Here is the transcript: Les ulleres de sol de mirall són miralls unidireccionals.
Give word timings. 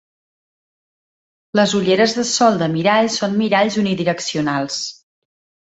Les 1.59 1.75
ulleres 1.81 2.15
de 2.21 2.25
sol 2.31 2.59
de 2.63 2.71
mirall 2.77 3.13
són 3.19 3.39
miralls 3.45 3.79
unidireccionals. 3.85 4.83